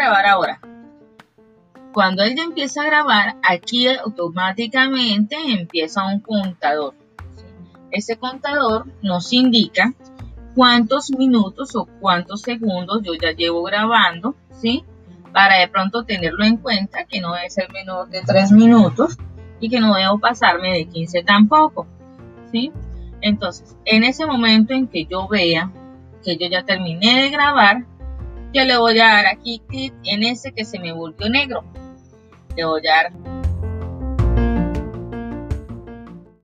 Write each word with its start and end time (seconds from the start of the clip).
grabar 0.00 0.26
ahora. 0.26 0.60
Cuando 1.92 2.22
ella 2.22 2.42
empieza 2.42 2.82
a 2.82 2.86
grabar, 2.86 3.36
aquí 3.42 3.88
automáticamente 3.88 5.36
empieza 5.48 6.06
un 6.06 6.20
contador. 6.20 6.94
Ese 7.90 8.16
contador 8.16 8.86
nos 9.02 9.32
indica 9.32 9.92
cuántos 10.54 11.10
minutos 11.10 11.74
o 11.74 11.86
cuántos 12.00 12.42
segundos 12.42 13.02
yo 13.02 13.12
ya 13.14 13.32
llevo 13.32 13.62
grabando, 13.62 14.36
¿sí? 14.52 14.84
Para 15.32 15.58
de 15.58 15.68
pronto 15.68 16.04
tenerlo 16.04 16.44
en 16.44 16.56
cuenta 16.56 17.04
que 17.04 17.20
no 17.20 17.34
debe 17.34 17.50
ser 17.50 17.70
menor 17.72 18.08
de 18.08 18.22
3 18.22 18.52
minutos 18.52 19.18
y 19.60 19.68
que 19.68 19.80
no 19.80 19.94
debo 19.94 20.18
pasarme 20.18 20.72
de 20.72 20.86
15 20.86 21.24
tampoco, 21.24 21.86
¿sí? 22.52 22.72
Entonces, 23.20 23.76
en 23.84 24.04
ese 24.04 24.24
momento 24.24 24.72
en 24.72 24.86
que 24.86 25.04
yo 25.04 25.28
vea 25.28 25.70
que 26.24 26.36
yo 26.36 26.46
ya 26.48 26.64
terminé 26.64 27.22
de 27.22 27.30
grabar, 27.30 27.84
yo 28.52 28.64
le 28.64 28.76
voy 28.76 28.98
a 28.98 29.06
dar 29.06 29.26
aquí 29.26 29.62
clic 29.68 29.92
en 30.04 30.22
ese 30.22 30.52
que 30.52 30.64
se 30.64 30.78
me 30.78 30.92
volvió 30.92 31.28
negro. 31.28 31.64
Le 32.56 32.64
voy 32.64 32.86
a 32.86 33.02
dar 33.02 33.12